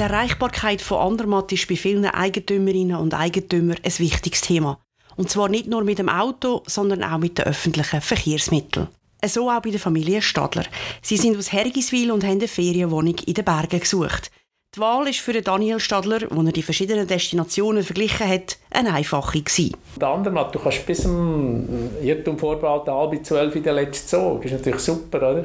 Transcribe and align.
Die 0.00 0.04
Erreichbarkeit 0.04 0.80
von 0.80 0.96
Andermatt 0.96 1.52
ist 1.52 1.68
bei 1.68 1.76
vielen 1.76 2.06
Eigentümerinnen 2.06 2.96
und 2.96 3.12
Eigentümern 3.12 3.76
ein 3.84 3.98
wichtiges 3.98 4.40
Thema. 4.40 4.78
Und 5.16 5.28
zwar 5.28 5.50
nicht 5.50 5.66
nur 5.66 5.84
mit 5.84 5.98
dem 5.98 6.08
Auto, 6.08 6.62
sondern 6.64 7.04
auch 7.04 7.18
mit 7.18 7.36
den 7.36 7.44
öffentlichen 7.44 8.00
Verkehrsmitteln. 8.00 8.88
So 9.26 9.50
auch 9.50 9.60
bei 9.60 9.68
der 9.68 9.78
Familie 9.78 10.22
Stadler. 10.22 10.64
Sie 11.02 11.18
sind 11.18 11.36
aus 11.36 11.52
Hergiswil 11.52 12.10
und 12.12 12.24
haben 12.24 12.38
eine 12.38 12.48
Ferienwohnung 12.48 13.16
in 13.26 13.34
den 13.34 13.44
Bergen 13.44 13.78
gesucht. 13.78 14.30
Die 14.74 14.80
Wahl 14.80 15.06
ist 15.06 15.18
für 15.18 15.38
Daniel 15.38 15.78
Stadler, 15.78 16.20
wo 16.30 16.40
er 16.44 16.52
die 16.52 16.62
verschiedenen 16.62 17.06
Destinationen 17.06 17.82
verglichen 17.82 18.26
hat, 18.26 18.56
eine 18.70 18.94
einfache 18.94 19.42
gewesen. 19.42 19.76
Der 20.00 20.16
du 20.16 20.58
kannst 20.58 20.86
bis 20.86 21.02
zum 21.02 21.68
Irrtum 22.02 22.38
vorbehalten, 22.38 22.90
halb 22.90 23.22
zwölf 23.26 23.54
in 23.54 23.62
den 23.62 23.74
letzten 23.74 24.08
Zug. 24.08 24.42
Das 24.44 24.52
ist 24.52 24.58
natürlich 24.60 24.80
super, 24.80 25.18
oder? 25.18 25.44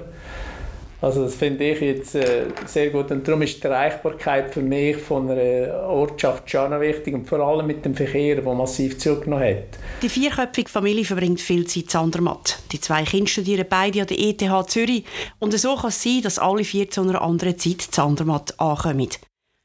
Also 1.01 1.23
das 1.23 1.35
finde 1.35 1.63
ich 1.65 1.81
jetzt 1.81 2.15
äh, 2.15 2.45
sehr 2.65 2.89
gut 2.89 3.11
und 3.11 3.27
darum 3.27 3.41
ist 3.41 3.61
die 3.61 3.67
Erreichbarkeit 3.67 4.53
für 4.53 4.61
mich 4.61 4.97
von 4.97 5.29
einer 5.29 5.83
Ortschaft 5.87 6.49
schon 6.49 6.79
wichtig 6.79 7.13
und 7.13 7.27
vor 7.27 7.39
allem 7.39 7.67
mit 7.67 7.83
dem 7.83 7.93
Verkehr, 7.93 8.35
der 8.41 8.53
massiv 8.53 8.97
zugenommen 8.97 9.43
hat. 9.43 9.79
Die 10.01 10.09
vierköpfige 10.09 10.69
Familie 10.69 11.05
verbringt 11.05 11.41
viel 11.41 11.67
Zeit 11.67 11.93
in 11.93 11.99
Andermatt. 11.99 12.59
Die 12.71 12.79
zwei 12.79 13.03
Kinder 13.03 13.27
studieren 13.27 13.65
beide 13.69 14.01
an 14.01 14.07
der 14.07 14.19
ETH 14.19 14.69
Zürich 14.69 15.05
und 15.39 15.57
so 15.57 15.75
kann 15.75 15.89
es 15.89 16.01
sein, 16.01 16.21
dass 16.23 16.39
alle 16.39 16.63
vier 16.63 16.89
zu 16.89 17.01
einer 17.01 17.21
anderen 17.21 17.57
Zeit 17.59 17.87
in 17.95 18.03
Andermatt 18.03 18.59
ankommen. 18.59 19.09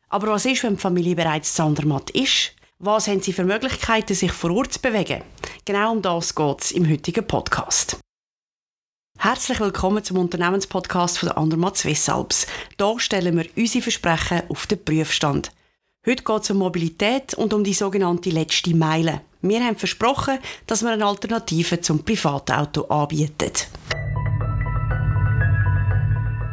Aber 0.09 0.29
was 0.29 0.45
ist, 0.45 0.65
wenn 0.65 0.75
die 0.75 0.81
Familie 0.81 1.15
bereits 1.15 1.57
in 1.59 1.67
Andermatt 1.67 2.11
ist? 2.11 2.53
Was 2.81 3.09
haben 3.09 3.21
sie 3.21 3.33
für 3.33 3.45
Möglichkeiten, 3.45 4.15
sich 4.15 4.33
vor 4.33 4.51
Ort 4.53 4.73
zu 4.73 4.81
bewegen? 4.81 5.23
Genau 5.65 5.93
um 5.93 6.03
das 6.03 6.35
geht 6.35 6.61
es 6.61 6.73
im 6.73 6.91
heutigen 6.91 7.27
Podcast. 7.27 8.01
Herzlich 9.23 9.61
willkommen 9.61 10.03
zum 10.03 10.17
Unternehmenspodcast 10.17 11.19
von 11.19 11.29
der 11.29 11.37
Andermatt 11.37 11.77
Swiss 11.77 12.09
Alps. 12.09 12.47
Hier 12.79 12.99
stellen 12.99 13.37
wir 13.37 13.45
unsere 13.55 13.83
Versprechen 13.83 14.45
auf 14.49 14.67
den 14.67 14.83
Prüfstand. 14.83 15.53
Heute 16.07 16.25
geht 16.25 16.43
es 16.43 16.51
um 16.51 16.57
Mobilität 16.57 17.35
und 17.35 17.53
um 17.53 17.63
die 17.63 17.75
sogenannte 17.75 18.31
letzte 18.31 18.75
Meile. 18.75 19.21
Wir 19.43 19.63
haben 19.63 19.77
versprochen, 19.77 20.39
dass 20.67 20.81
wir 20.81 20.93
eine 20.93 21.05
Alternative 21.05 21.83
zum 21.83 22.03
Privatauto 22.03 22.85
anbieten. 22.85 23.53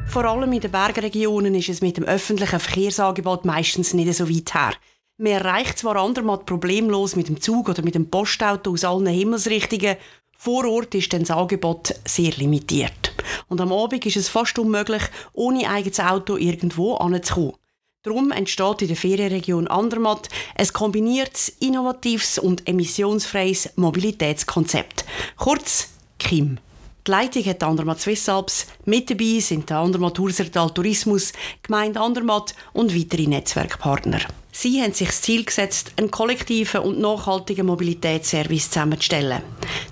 Vor 0.07 0.25
allem 0.25 0.51
in 0.51 0.59
den 0.59 0.69
Bergregionen 0.69 1.55
ist 1.55 1.69
es 1.69 1.79
mit 1.79 1.95
dem 1.95 2.03
öffentlichen 2.03 2.59
Verkehrsangebot 2.59 3.45
meistens 3.45 3.93
nicht 3.93 4.13
so 4.13 4.27
weit 4.29 4.53
her. 4.53 4.73
Man 5.15 5.31
erreicht 5.31 5.79
zwar 5.79 5.95
andermal 5.95 6.39
problemlos 6.39 7.15
mit 7.15 7.29
dem 7.29 7.39
Zug 7.39 7.69
oder 7.69 7.81
mit 7.81 7.95
dem 7.95 8.09
Postauto 8.09 8.71
aus 8.71 8.83
allen 8.83 9.07
Himmelsrichtungen, 9.07 9.95
vor 10.37 10.65
Ort 10.65 10.93
ist 10.95 11.11
dann 11.11 11.21
das 11.21 11.31
Angebot 11.31 11.93
sehr 12.05 12.31
limitiert. 12.31 13.13
Und 13.47 13.59
am 13.59 13.73
Abend 13.73 14.05
ist 14.05 14.17
es 14.17 14.29
fast 14.29 14.57
unmöglich, 14.59 15.03
ohne 15.33 15.69
eigenes 15.69 15.99
Auto 15.99 16.37
irgendwo 16.37 16.95
anzukommen. 16.95 17.53
Darum 18.03 18.31
entsteht 18.31 18.83
in 18.83 18.87
der 18.87 18.95
Ferienregion 18.95 19.67
Andermatt 19.67 20.29
ein 20.55 20.67
kombiniertes, 20.67 21.49
innovatives 21.59 22.39
und 22.39 22.67
emissionsfreies 22.67 23.71
Mobilitätskonzept. 23.75 25.03
Kurz 25.35 25.89
KIM. 26.19 26.59
Die 27.05 27.11
Leitung 27.11 27.43
hat 27.45 27.63
Andermatt 27.63 27.99
Swiss 27.99 28.29
Alps. 28.29 28.67
Mit 28.85 29.09
dabei 29.09 29.39
sind 29.39 29.69
der 29.69 29.79
Andermatt 29.79 30.19
Hursertal 30.19 30.69
Tourismus, 30.69 31.33
Gemeinde 31.63 31.99
Andermatt 31.99 32.53
und 32.73 32.95
weitere 32.95 33.27
Netzwerkpartner. 33.27 34.19
Sie 34.59 34.81
haben 34.81 34.91
sich 34.91 35.09
das 35.09 35.21
Ziel 35.21 35.45
gesetzt, 35.45 35.91
einen 35.97 36.09
kollektiven 36.09 36.81
und 36.81 36.99
nachhaltigen 36.99 37.67
Mobilitätsservice 37.67 38.71
zusammenzustellen. 38.71 39.43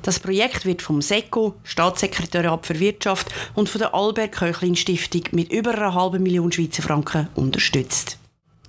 Das 0.02 0.20
Projekt 0.20 0.66
wird 0.66 0.82
vom 0.82 1.04
SECO, 1.04 1.54
Staatssekretariat 1.64 2.66
für 2.66 2.80
Wirtschaft, 2.80 3.32
und 3.54 3.70
von 3.70 3.78
der 3.78 3.94
Albert 3.94 4.32
Köchlin 4.32 4.76
Stiftung 4.76 5.22
mit 5.34 5.54
über 5.54 5.76
einer 5.76 5.94
halben 5.94 6.24
Million 6.24 6.52
Schweizer 6.52 6.82
Franken 6.82 7.28
unterstützt. 7.36 8.18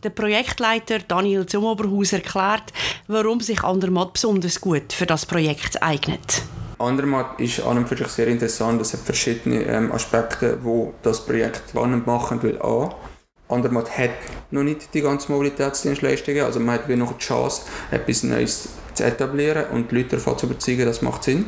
Der 0.03 0.11
Projektleiter 0.11 0.99
Daniel 0.99 1.47
Zumoberhaus 1.47 2.13
erklärt, 2.13 2.75
warum 3.07 3.41
sich 3.41 3.65
Andermatt 3.65 4.13
besonders 4.13 4.61
gut 4.61 4.93
für 4.93 5.07
das 5.07 5.25
Projekt 5.25 5.83
eignet. 5.83 6.43
Andermatt 6.79 7.41
ist 7.41 7.61
an 7.61 7.79
und 7.79 7.89
für 7.89 7.97
sich 7.97 8.09
sehr 8.09 8.27
interessant. 8.27 8.83
Es 8.83 8.93
hat 8.93 9.01
verschiedene 9.01 9.63
ähm, 9.63 9.91
Aspekte, 9.93 10.59
wo 10.63 10.93
das 11.03 11.25
Projekt 11.25 11.71
spannend 11.71 12.07
machen 12.07 12.43
will. 12.43 12.61
A, 12.61 12.95
Andermatt 13.49 13.97
hat 13.97 14.11
noch 14.51 14.63
nicht 14.63 14.93
die 14.93 15.03
ganzen 15.03 15.33
Mobilitätsdienstleistungen, 15.33 16.45
also 16.45 16.61
man 16.61 16.77
hat 16.77 16.89
noch 16.89 17.13
die 17.13 17.25
Chance, 17.25 17.63
etwas 17.91 18.23
Neues 18.25 18.69
zu 18.95 19.05
etablieren 19.05 19.67
und 19.73 19.91
die 19.91 19.97
Leute 19.97 20.17
davon 20.17 20.39
zu 20.39 20.47
überzeugen, 20.47 20.87
das 20.87 21.03
macht 21.03 21.25
Sinn. 21.25 21.47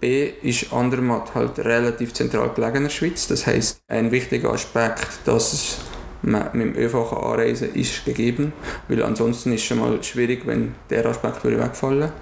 B 0.00 0.32
ist 0.42 0.72
Andermatt 0.72 1.34
halt 1.34 1.58
relativ 1.58 2.12
zentral 2.12 2.50
gelegen 2.54 2.76
in 2.76 2.82
der 2.84 2.90
Schweiz, 2.90 3.26
das 3.26 3.46
heißt 3.46 3.80
ein 3.88 4.10
wichtiger 4.10 4.52
Aspekt, 4.52 5.08
dass 5.24 5.52
es 5.52 5.78
mit 6.22 6.54
dem 6.54 6.76
ÖV 6.76 7.12
anreisen 7.12 7.74
ist 7.74 8.04
gegeben, 8.04 8.52
weil 8.88 9.02
ansonsten 9.02 9.52
ist 9.52 9.60
es 9.60 9.66
schon 9.66 9.78
mal 9.78 10.02
schwierig, 10.02 10.46
wenn 10.46 10.74
der 10.90 11.04
Aspekt 11.06 11.44
würde 11.44 12.12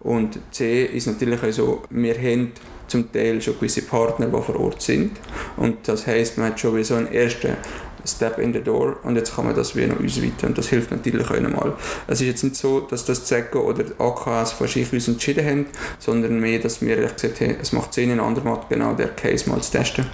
Und 0.00 0.38
C 0.50 0.84
ist 0.84 1.06
natürlich 1.06 1.42
auch 1.42 1.52
so, 1.52 1.82
wir 1.90 2.14
haben 2.16 2.52
zum 2.88 3.10
Teil 3.10 3.40
schon 3.40 3.54
gewisse 3.54 3.82
Partner, 3.82 4.26
die 4.26 4.42
vor 4.42 4.60
Ort 4.60 4.82
sind. 4.82 5.12
Und 5.56 5.88
das 5.88 6.06
heißt, 6.06 6.38
man 6.38 6.48
hat 6.48 6.60
schon 6.60 6.76
wie 6.76 6.84
so 6.84 6.94
einen 6.94 7.12
ersten 7.12 7.56
Step 8.06 8.38
in 8.38 8.52
the 8.52 8.60
Door 8.60 8.96
und 9.02 9.16
jetzt 9.16 9.34
kann 9.34 9.46
man 9.46 9.54
das 9.54 9.76
wie 9.76 9.86
noch 9.86 10.02
ausweiten 10.02 10.48
und 10.48 10.58
das 10.58 10.68
hilft 10.68 10.90
natürlich 10.90 11.30
auch 11.30 11.40
nochmal. 11.40 11.74
Es 12.06 12.20
ist 12.20 12.26
jetzt 12.26 12.44
nicht 12.44 12.56
so, 12.56 12.80
dass 12.80 13.04
das 13.04 13.24
ZECO 13.24 13.60
oder 13.60 13.84
AKS 13.98 14.52
von 14.52 14.68
sich 14.68 14.92
uns 14.92 15.08
entschieden 15.08 15.46
haben, 15.46 15.66
sondern 15.98 16.40
mehr, 16.40 16.58
dass 16.58 16.80
wir 16.80 16.96
gesagt 16.96 17.40
haben, 17.40 17.56
es 17.60 17.72
macht 17.72 17.94
Sinn 17.94 18.10
in 18.10 18.20
Andermatt 18.20 18.68
genau 18.68 18.94
der 18.94 19.08
Case 19.08 19.48
mal 19.48 19.60
zu 19.60 19.72
testen 19.72 20.06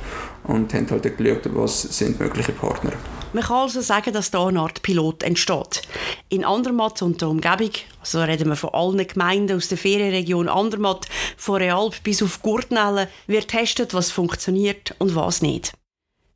und 0.44 0.72
haben 0.74 0.90
halt 0.90 1.16
geschaut, 1.16 1.42
was 1.54 1.82
sind 1.82 2.18
mögliche 2.18 2.52
Partner. 2.52 2.92
Man 3.32 3.44
kann 3.44 3.58
also 3.58 3.82
sagen, 3.82 4.12
dass 4.14 4.30
da 4.30 4.46
eine 4.46 4.60
Art 4.60 4.80
Pilot 4.80 5.22
entsteht. 5.22 5.82
In 6.30 6.44
Andermatt 6.44 7.02
und 7.02 7.20
der 7.20 7.28
Umgebung, 7.28 7.70
also 8.00 8.22
reden 8.22 8.48
wir 8.48 8.56
von 8.56 8.70
allen 8.70 9.06
Gemeinden 9.06 9.56
aus 9.56 9.68
der 9.68 9.76
Ferienregion 9.76 10.48
Andermatt, 10.48 11.06
von 11.36 11.56
Realp 11.56 12.02
bis 12.02 12.22
auf 12.22 12.40
Gurtnellen, 12.40 13.06
wird 13.26 13.48
getestet, 13.48 13.92
was 13.92 14.10
funktioniert 14.10 14.94
und 14.98 15.14
was 15.14 15.42
nicht. 15.42 15.74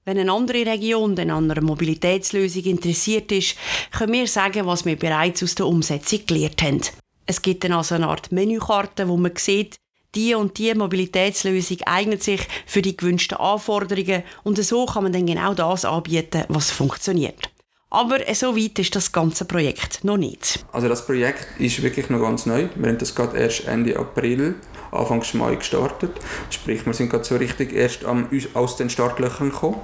Wenn 0.05 0.19
eine 0.19 0.33
andere 0.33 0.67
Region 0.67 1.17
an 1.17 1.31
einer 1.31 1.63
Mobilitätslösung 1.63 2.65
interessiert 2.65 3.31
ist, 3.31 3.55
können 3.93 4.13
wir 4.13 4.27
sagen, 4.27 4.67
was 4.67 4.85
wir 4.85 4.97
bereits 4.97 5.45
aus 5.45 5.55
der 5.55 5.67
Umsetzung 5.67 6.27
gelernt 6.27 6.61
haben. 6.61 6.81
Es 7.27 7.41
gibt 7.41 7.63
dann 7.63 7.73
also 7.73 7.95
eine 7.95 8.09
Art 8.09 8.33
Menükarte, 8.33 9.09
wo 9.09 9.17
man 9.17 9.31
sieht, 9.37 9.77
die 10.17 10.35
und 10.35 10.59
die 10.59 10.75
Mobilitätslösung 10.75 11.79
eignet 11.87 12.21
sich 12.21 12.41
für 12.67 12.83
die 12.83 12.97
gewünschten 12.97 13.39
Anforderungen 13.39 14.25
und 14.43 14.59
so 14.59 14.87
kann 14.87 15.05
man 15.05 15.13
dann 15.13 15.27
genau 15.27 15.55
das 15.55 15.85
anbieten, 15.85 16.47
was 16.49 16.73
funktioniert. 16.73 17.53
Aber 17.89 18.19
so 18.35 18.57
weit 18.57 18.79
ist 18.81 18.97
das 18.97 19.13
ganze 19.13 19.45
Projekt 19.45 20.03
noch 20.03 20.17
nicht. 20.17 20.65
Also 20.73 20.89
das 20.89 21.07
Projekt 21.07 21.47
ist 21.61 21.81
wirklich 21.83 22.11
noch 22.11 22.21
ganz 22.21 22.45
neu. 22.47 22.69
Wir 22.75 22.89
haben 22.89 22.99
das 22.99 23.15
gerade 23.15 23.39
erst 23.39 23.69
Ende 23.69 23.97
April 23.97 24.57
Anfang 24.93 25.25
Mai 25.35 25.57
gestartet. 25.57 26.13
Sprich, 26.51 26.87
wir 26.87 26.93
sind 26.93 27.11
gerade 27.11 27.25
so 27.25 27.37
richtig 27.37 27.75
erst 27.75 28.05
am, 28.05 28.29
aus 28.55 28.77
den 28.77 28.91
Startlöchern 28.91 29.51
gekommen. 29.51 29.81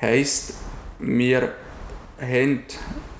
Heißt, 0.00 0.54
wir 0.98 1.52
haben 2.20 2.62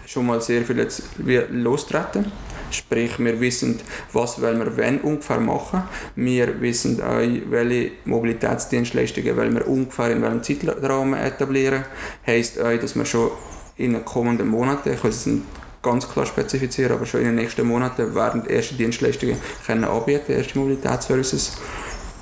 schon 0.06 0.26
mal 0.26 0.40
sehr 0.40 0.62
viel 0.62 0.78
jetzt 0.78 1.04
lostreten. 1.50 2.30
Sprich, 2.70 3.18
wir 3.18 3.38
wissen, 3.40 3.80
was 4.12 4.40
wir 4.40 4.76
wenn 4.76 5.00
ungefähr 5.00 5.40
machen. 5.40 5.82
Wir 6.16 6.60
wissen 6.60 7.00
auch, 7.02 7.20
welche 7.50 7.92
Mobilitätsdienstleistungen 8.04 9.54
wir 9.54 9.68
ungefähr 9.68 10.10
in 10.10 10.22
welchem 10.22 10.42
Zeitrahmen 10.42 11.14
etablieren. 11.14 11.84
Heißt 12.26 12.60
auch, 12.60 12.76
dass 12.78 12.96
wir 12.96 13.04
schon 13.04 13.30
in 13.76 13.92
den 13.92 14.04
kommenden 14.04 14.48
Monaten, 14.48 14.92
ich 14.92 15.04
will 15.04 15.12
ganz 15.82 16.08
klar 16.08 16.26
spezifizieren, 16.26 16.92
aber 16.92 17.06
schon 17.06 17.20
in 17.20 17.26
den 17.26 17.34
nächsten 17.36 17.66
Monaten 17.66 18.14
werden 18.14 18.46
erste 18.46 18.74
Dienstleistungen 18.74 19.36
können 19.66 19.84
anbieten, 19.84 20.32
erste 20.32 20.58
Mobilitätsservices. 20.58 21.58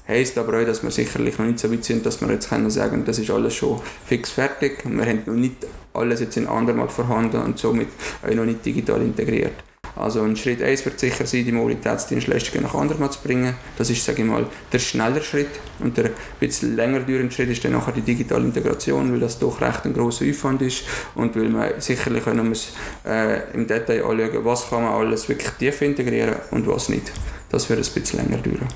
Heißt 0.08 0.38
aber 0.38 0.60
auch, 0.60 0.66
dass 0.66 0.82
wir 0.82 0.90
sicherlich 0.90 1.38
noch 1.38 1.46
nicht 1.46 1.60
so 1.60 1.70
weit 1.70 1.84
sind, 1.84 2.04
dass 2.04 2.20
wir 2.20 2.28
jetzt 2.30 2.48
können 2.48 2.70
sagen, 2.70 3.04
das 3.04 3.18
ist 3.18 3.30
alles 3.30 3.54
schon 3.54 3.80
fix 4.06 4.30
fertig. 4.30 4.82
Wir 4.84 5.06
haben 5.06 5.22
noch 5.24 5.34
nicht 5.34 5.66
alles 5.92 6.20
jetzt 6.20 6.36
in 6.36 6.48
Andermatt 6.48 6.90
vorhanden 6.90 7.40
und 7.42 7.58
somit 7.58 7.88
auch 8.26 8.34
noch 8.34 8.44
nicht 8.44 8.64
digital 8.64 9.02
integriert. 9.02 9.52
Also 10.00 10.22
ein 10.22 10.34
Schritt 10.34 10.62
1 10.62 10.86
wird 10.86 10.98
sicher 10.98 11.26
sein, 11.26 11.44
die 11.44 11.52
Mobilitätsdienstleistungen 11.52 12.62
nach 12.62 12.74
Andermatt 12.74 13.12
zu 13.12 13.20
bringen. 13.20 13.54
Das 13.76 13.90
ist, 13.90 14.02
sage 14.02 14.22
ich 14.22 14.28
mal, 14.28 14.46
der 14.72 14.78
schnellere 14.78 15.22
Schritt. 15.22 15.50
Und 15.78 15.96
der 15.98 16.10
bisschen 16.38 16.74
länger 16.74 17.00
dauernde 17.00 17.30
Schritt 17.30 17.50
ist 17.50 17.62
dann 17.64 17.72
nachher 17.72 17.92
die 17.92 18.00
digitale 18.00 18.44
Integration, 18.44 19.12
weil 19.12 19.20
das 19.20 19.38
doch 19.38 19.60
recht 19.60 19.84
ein 19.84 19.92
grosser 19.92 20.24
Aufwand 20.24 20.62
ist 20.62 20.84
und 21.14 21.36
weil 21.36 21.50
man 21.50 21.80
sicherlich 21.80 22.24
noch 22.24 22.44
muss, 22.44 22.72
äh, 23.06 23.52
im 23.52 23.66
Detail 23.66 24.04
anschauen, 24.04 24.44
was 24.44 24.70
kann 24.70 24.84
man 24.84 24.92
alles 24.94 25.28
wirklich 25.28 25.50
tief 25.50 25.82
integrieren 25.82 26.36
und 26.50 26.66
was 26.66 26.88
nicht. 26.88 27.12
Das 27.50 27.68
wird 27.68 27.86
ein 27.86 27.94
bisschen 27.94 28.20
länger 28.20 28.42
dauern. 28.42 28.68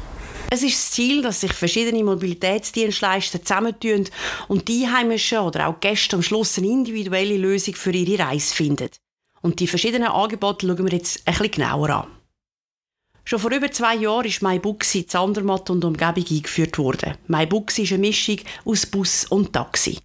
Es 0.50 0.62
ist 0.62 0.74
das 0.74 0.90
Ziel, 0.90 1.22
dass 1.22 1.40
sich 1.40 1.52
verschiedene 1.54 2.04
Mobilitätsdienstleister 2.04 3.42
zusammentun 3.42 4.04
und 4.48 4.68
die 4.68 4.84
Einheimischen 4.84 5.38
oder 5.38 5.68
auch 5.68 5.80
Gäste 5.80 6.16
am 6.16 6.22
Schluss 6.22 6.58
eine 6.58 6.68
individuelle 6.68 7.38
Lösung 7.38 7.74
für 7.74 7.92
ihre 7.92 8.22
Reise 8.22 8.54
finden. 8.54 8.90
Und 9.44 9.60
die 9.60 9.66
verschiedenen 9.66 10.08
Angebote 10.08 10.66
schauen 10.66 10.86
wir 10.86 10.92
jetzt 10.96 11.20
ein 11.26 11.34
bisschen 11.34 11.50
genauer 11.50 11.90
an. 11.90 12.06
Schon 13.24 13.38
vor 13.38 13.52
über 13.52 13.70
zwei 13.70 13.94
Jahren 13.94 14.24
ist 14.24 14.40
MyBuxi 14.40 15.00
in 15.00 15.08
Zandermatt 15.08 15.68
und 15.68 15.84
Umgebung 15.84 16.24
eingeführt 16.30 16.78
worden. 16.78 17.18
MyBuxi 17.26 17.82
ist 17.82 17.92
eine 17.92 18.00
Mischung 18.00 18.38
aus 18.64 18.86
Bus 18.86 19.26
und 19.26 19.52
Taxi. 19.52 19.98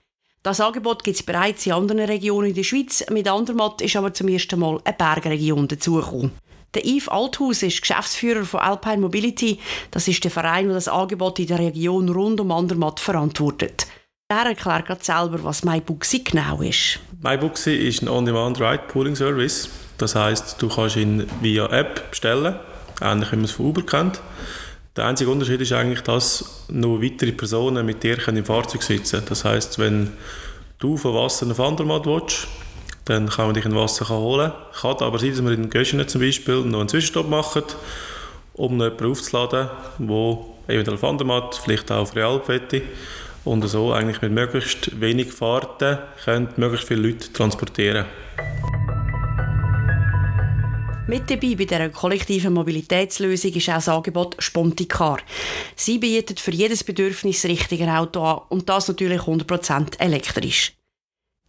Das 0.44 0.60
Angebot 0.60 1.06
gibt 1.06 1.16
es 1.16 1.24
bereits 1.24 1.66
in 1.66 1.72
anderen 1.72 2.02
Regionen 2.02 2.50
in 2.50 2.54
der 2.54 2.64
Schweiz. 2.64 3.06
Mit 3.12 3.30
Andermatt 3.30 3.82
ist 3.82 3.96
aber 3.96 4.14
zum 4.14 4.28
ersten 4.28 4.60
Mal 4.60 4.82
eine 4.84 4.98
Bergregion 4.98 5.70
dazugekommen. 5.70 6.32
Der 6.74 6.86
Yves 6.86 7.08
Althaus 7.08 7.64
ist 7.64 7.82
Geschäftsführer 7.82 8.44
von 8.44 8.60
Alpine 8.60 8.98
Mobility. 8.98 9.60
Das 9.92 10.10
ist 10.10 10.22
der 10.22 10.32
Verein, 10.32 10.66
der 10.66 10.76
das 10.76 10.90
Angebot 10.90 11.40
in 11.40 11.48
der 11.48 11.60
Region 11.60 12.10
rund 12.10 12.42
um 12.42 12.52
Andermatt 12.52 13.00
verantwortet. 13.00 13.88
Er 14.28 14.46
erklärt 14.48 14.86
gerade 14.86 15.04
selber, 15.04 15.44
was 15.44 15.64
MyBooksy 15.64 16.20
genau 16.20 16.62
ist. 16.62 17.00
MyBooksy 17.22 17.76
ist 17.76 18.02
ein 18.02 18.08
On-Demand-Ride-Pooling-Service. 18.08 19.68
Das 19.98 20.16
heißt, 20.16 20.62
du 20.62 20.70
kannst 20.70 20.96
ihn 20.96 21.28
via 21.42 21.66
App 21.66 22.12
bestellen, 22.12 22.56
ähnlich 23.02 23.34
wie 23.34 23.36
man 23.36 23.44
es 23.44 23.52
von 23.52 23.66
Uber 23.66 23.82
kennt. 23.82 24.22
Der 24.96 25.06
einzige 25.06 25.30
Unterschied 25.30 25.60
ist 25.60 25.74
eigentlich, 25.74 26.00
dass 26.00 26.64
noch 26.70 27.02
weitere 27.02 27.34
Personen 27.34 27.86
mit 27.86 28.04
dir 28.04 28.26
im 28.26 28.46
Fahrzeug 28.46 28.84
sitzen 28.84 29.18
können. 29.18 29.26
Das 29.28 29.44
heißt, 29.44 29.80
wenn 29.80 30.14
du 30.80 30.96
von 30.96 31.14
Wasser 31.14 31.46
nach 31.46 31.60
Andermatt 31.60 32.06
willst, 32.06 32.48
dann 33.04 33.28
kann 33.28 33.48
man 33.48 33.54
dich 33.54 33.66
ein 33.66 33.76
Wasser 33.76 34.08
holen. 34.08 34.54
Kann 34.80 34.96
aber 35.00 35.20
sein, 35.20 35.32
dass 35.32 35.44
wir 35.44 35.52
in 35.52 35.70
Göschenen 35.70 36.08
zum 36.08 36.22
Beispiel 36.22 36.62
noch 36.62 36.80
einen 36.80 36.88
Zwischenstopp 36.88 37.28
machen, 37.28 37.64
um 38.54 38.78
noch 38.78 38.86
jemanden 38.86 39.12
aufzuladen, 39.12 39.68
der 39.98 40.38
eventuell 40.74 40.96
auf 40.96 41.04
Andermatt, 41.04 41.60
vielleicht 41.62 41.92
auch 41.92 41.98
auf 41.98 42.16
Realp 42.16 42.48
und 43.46 43.68
so 43.68 43.94
eigentlich 43.94 44.22
mit 44.22 44.32
möglichst 44.32 45.00
wenig 45.00 45.34
Fahrten 45.34 46.00
können 46.24 46.50
möglichst 46.58 46.88
viele 46.88 47.08
Leute 47.08 47.32
transportieren. 47.32 48.06
Mit 51.08 51.28
dabei 51.32 51.56
bei 51.56 51.66
dieser 51.66 51.90
kollektiven 51.90 52.54
Mobilitätslösung 52.54 53.52
ist 53.54 53.68
auch 53.70 53.74
das 53.74 53.90
Angebot 53.90 54.36
Sponticar. 54.38 55.18
Sie 55.76 55.98
bietet 55.98 56.40
für 56.40 56.52
jedes 56.52 56.84
Bedürfnis 56.84 57.42
das 57.42 57.50
richtige 57.50 57.92
Auto 57.92 58.22
an 58.22 58.42
und 58.50 58.70
das 58.70 58.90
natürlich 58.90 59.22
100% 59.22 60.00
elektrisch. 60.00 60.74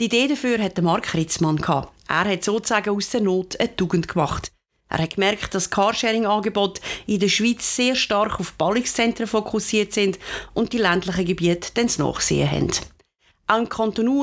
Die 0.00 0.06
Idee 0.06 0.28
dafür 0.28 0.58
hat 0.62 0.80
Mark 0.80 1.12
Ritzmann. 1.12 1.60
Er 2.08 2.24
hat 2.24 2.42
sozusagen 2.42 2.96
aus 2.96 3.10
der 3.10 3.20
Not 3.20 3.60
eine 3.60 3.76
Tugend 3.76 4.08
gemacht. 4.08 4.50
Er 4.90 4.98
hat 4.98 5.14
gemerkt, 5.14 5.54
dass 5.54 5.70
Carsharing-Angebote 5.70 6.80
in 7.06 7.20
der 7.20 7.28
Schweiz 7.28 7.76
sehr 7.76 7.94
stark 7.94 8.40
auf 8.40 8.52
Ballungszentren 8.54 9.28
fokussiert 9.28 9.92
sind 9.92 10.18
und 10.52 10.72
die 10.72 10.78
ländlichen 10.78 11.24
Gebiete 11.24 11.70
dann 11.74 11.86
das 11.86 11.98
Nachsehen 11.98 12.50
haben. 12.50 12.70
Auch 13.46 13.58
im 13.58 13.68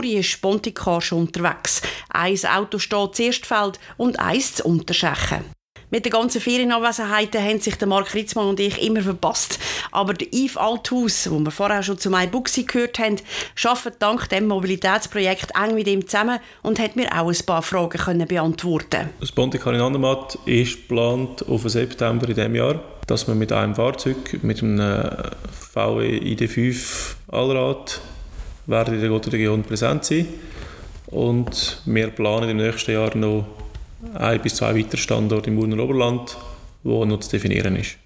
ist 0.05 0.27
Sponticar 0.27 1.01
schon 1.01 1.19
unterwegs. 1.19 1.81
Ein 2.09 2.37
Auto 2.45 2.79
steht 2.79 3.15
zu 3.15 3.23
Erstfeld 3.23 3.79
und 3.97 4.19
eins 4.19 4.55
zu 4.55 4.65
Unterschechen. 4.65 5.56
Mit 5.89 6.03
den 6.03 6.11
ganzen 6.11 6.41
Ferienanwesenheiten 6.41 7.41
haben 7.41 7.61
sich 7.61 7.77
der 7.77 7.87
Mark 7.87 8.13
Ritzmann 8.13 8.49
und 8.49 8.59
ich 8.59 8.83
immer 8.83 9.01
verpasst. 9.01 9.57
Aber 9.91 10.13
der 10.13 10.27
Yves 10.33 10.57
Althaus, 10.57 11.31
wo 11.31 11.39
wir 11.39 11.51
vorher 11.51 11.81
schon 11.81 11.97
zu 11.97 12.09
meinem 12.09 12.29
Buxi 12.29 12.63
gehört 12.63 12.99
haben, 12.99 13.15
arbeitet 13.63 13.95
dank 13.99 14.27
dem 14.27 14.47
Mobilitätsprojekt 14.47 15.51
eng 15.55 15.75
mit 15.75 15.87
ihm 15.87 16.05
zusammen 16.05 16.39
und 16.61 16.77
hat 16.79 16.97
mir 16.97 17.07
auch 17.17 17.29
ein 17.29 17.45
paar 17.45 17.61
Fragen 17.61 17.97
können 17.97 18.27
beantworten 18.27 19.11
Das 19.21 19.31
Ponticar 19.31 19.73
in 19.75 19.79
Andermatt 19.79 20.37
ist 20.45 20.75
geplant 20.75 21.47
auf 21.47 21.61
September 21.69 22.27
in 22.27 22.35
diesem 22.35 22.55
Jahr, 22.55 22.81
dass 23.07 23.25
wir 23.25 23.35
mit 23.35 23.53
einem 23.53 23.75
Fahrzeug, 23.75 24.43
mit 24.43 24.61
einem 24.61 24.81
äh, 24.81 25.31
VW 25.73 26.17
ID5 26.17 27.15
Allrad, 27.29 28.01
werden 28.65 28.93
in 28.93 29.01
der 29.01 29.33
Region 29.33 29.63
präsent 29.63 30.03
sein. 30.03 30.27
Und 31.05 31.81
wir 31.85 32.07
planen 32.07 32.49
im 32.49 32.57
nächsten 32.57 32.91
Jahr 32.91 33.15
noch 33.15 33.45
ein 34.13 34.41
bis 34.41 34.55
zwei 34.55 34.77
weitere 34.77 34.97
Standorte 34.97 35.49
im 35.49 35.57
Urner 35.57 35.83
Oberland, 35.83 36.37
wo 36.83 37.05
noch 37.05 37.19
zu 37.19 37.31
definieren 37.31 37.75
ist. 37.75 37.97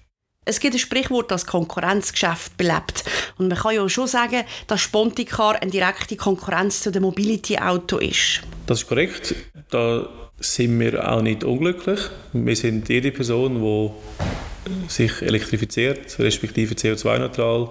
Es 0.44 0.58
gibt 0.58 0.74
ein 0.74 0.80
Sprichwort, 0.80 1.30
das 1.30 1.46
Konkurrenzgeschäft 1.46 2.56
belebt. 2.56 3.04
Und 3.38 3.48
man 3.48 3.56
kann 3.56 3.76
ja 3.76 3.88
schon 3.88 4.08
sagen, 4.08 4.42
dass 4.66 4.80
Sponticar 4.80 5.62
eine 5.62 5.70
direkte 5.70 6.16
Konkurrenz 6.16 6.80
zu 6.80 6.90
dem 6.90 7.02
Mobility-Auto 7.02 7.98
ist. 7.98 8.42
Das 8.66 8.80
ist 8.82 8.88
korrekt. 8.88 9.36
Da 9.70 10.08
sind 10.40 10.80
wir 10.80 11.08
auch 11.08 11.22
nicht 11.22 11.44
unglücklich. 11.44 12.00
Wir 12.32 12.56
sind 12.56 12.88
jede 12.88 13.12
Person, 13.12 13.62
die 13.62 14.90
sich 14.90 15.22
elektrifiziert, 15.22 16.18
respektive 16.18 16.74
CO2-neutral 16.74 17.68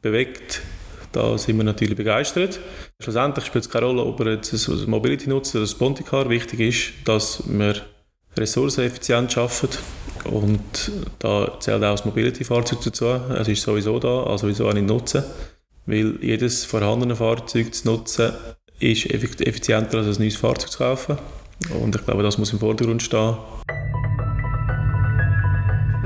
bewegt, 0.00 0.62
da 1.16 1.38
sind 1.38 1.56
wir 1.56 1.64
natürlich 1.64 1.96
begeistert. 1.96 2.60
Schlussendlich 3.00 3.46
spielt 3.46 3.64
es 3.64 3.70
keine 3.70 3.86
Rolle, 3.86 4.04
ob 4.04 4.20
er 4.20 4.34
jetzt 4.34 4.52
ein 4.52 4.90
Mobility 4.90 5.30
nutzt 5.30 5.54
oder 5.54 5.64
ein 5.64 5.68
Sponticar. 5.68 6.28
Wichtig 6.28 6.60
ist, 6.60 6.92
dass 7.06 7.42
wir 7.46 7.74
ressourceneffizient 8.36 9.36
arbeiten. 9.38 9.78
Und 10.24 10.92
da 11.18 11.58
zählt 11.58 11.82
auch 11.82 11.92
das 11.92 12.04
Mobility-Fahrzeug 12.04 12.80
dazu. 12.84 13.06
Es 13.34 13.48
ist 13.48 13.62
sowieso 13.62 13.98
da, 13.98 14.24
also 14.24 14.46
sowieso 14.46 14.68
auch 14.68 14.74
nicht 14.74 14.86
nutzen. 14.86 15.24
Weil 15.86 16.18
jedes 16.20 16.66
vorhandene 16.66 17.16
Fahrzeug 17.16 17.74
zu 17.74 17.86
nutzen, 17.88 18.32
ist 18.78 19.06
effizienter 19.06 19.98
als 19.98 20.18
ein 20.18 20.22
neues 20.22 20.36
Fahrzeug 20.36 20.70
zu 20.70 20.78
kaufen. 20.78 21.16
Und 21.80 21.96
ich 21.96 22.04
glaube, 22.04 22.22
das 22.22 22.36
muss 22.36 22.52
im 22.52 22.58
Vordergrund 22.58 23.02
stehen. 23.02 23.36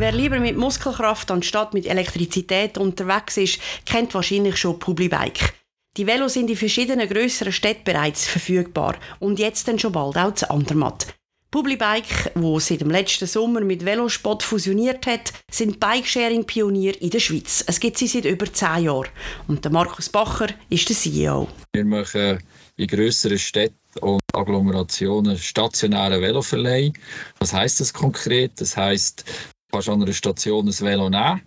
Wer 0.01 0.13
lieber 0.13 0.41
mit 0.41 0.57
Muskelkraft 0.57 1.31
anstatt 1.31 1.75
mit 1.75 1.85
Elektrizität 1.85 2.79
unterwegs 2.79 3.37
ist, 3.37 3.61
kennt 3.85 4.15
wahrscheinlich 4.15 4.57
schon 4.57 4.79
Publibike. 4.79 5.53
Die 5.99 6.07
Velos 6.07 6.33
sind 6.33 6.49
in 6.49 6.57
verschiedenen 6.57 7.07
grösseren 7.07 7.53
Städten 7.53 7.85
bereits 7.85 8.27
verfügbar 8.27 8.97
und 9.19 9.39
jetzt 9.39 9.69
dann 9.69 9.79
schon 9.79 9.93
bald 9.93 10.17
auch 10.17 10.35
zu 10.35 10.51
Andermatt. 10.51 11.09
Publibike, 11.51 12.33
wo 12.35 12.59
seit 12.59 12.81
dem 12.81 12.89
letzten 12.89 13.27
Sommer 13.27 13.61
mit 13.61 13.85
Velospot 13.85 14.43
fusioniert 14.43 15.07
hat, 15.07 15.35
sind 15.51 15.79
Bikesharing-Pionier 15.79 16.99
in 17.03 17.11
der 17.11 17.21
Schweiz. 17.21 17.63
Es 17.67 17.79
gibt 17.79 17.99
sie 17.99 18.07
seit 18.07 18.25
über 18.25 18.51
zehn 18.51 18.85
Jahren. 18.85 19.11
Und 19.49 19.63
der 19.67 19.71
Markus 19.71 20.09
Bacher 20.09 20.49
ist 20.71 20.89
der 20.89 20.97
CEO. 20.97 21.47
Wir 21.75 21.85
machen 21.85 22.43
in 22.79 22.87
grösseren 22.87 23.39
Städten 23.39 23.77
und 24.01 24.23
Agglomerationen 24.33 25.37
stationäre 25.37 26.23
Veloverleih. 26.23 26.91
Was 27.39 27.53
heißt 27.53 27.81
das 27.81 27.93
konkret? 27.93 28.53
Das 28.59 28.79
heißt, 28.79 29.27
kannst 29.71 29.89
an 29.89 30.03
einer 30.03 30.13
Station 30.13 30.67
ein 30.67 30.81
Velo 30.81 31.09
nehmen 31.09 31.43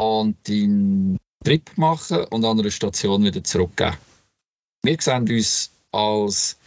und 0.00 0.36
deinen 0.48 1.18
Trip 1.44 1.70
machen 1.76 2.24
und 2.30 2.44
an 2.44 2.58
einer 2.58 2.70
Station 2.70 3.24
wieder 3.24 3.42
zurückgeben. 3.44 3.96
Wir 4.82 4.96
sehen 5.00 5.28
uns 5.28 5.70
als 5.92 6.58